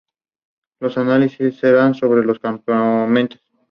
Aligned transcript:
Los 0.79 0.97
análisis 0.97 1.57
serán 1.57 1.93
sobre 1.93 2.25
los 2.25 2.39
componentes. 2.39 3.39